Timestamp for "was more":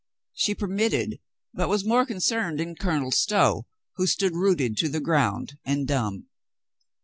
1.69-2.07